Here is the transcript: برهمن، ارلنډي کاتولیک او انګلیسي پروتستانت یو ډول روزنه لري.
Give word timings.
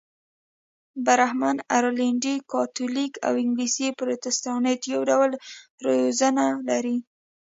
برهمن، 1.05 1.57
ارلنډي 1.77 2.35
کاتولیک 2.53 3.13
او 3.27 3.33
انګلیسي 3.43 3.87
پروتستانت 3.99 4.79
یو 4.93 5.01
ډول 5.09 5.31
روزنه 5.85 6.45
لري. 6.69 6.97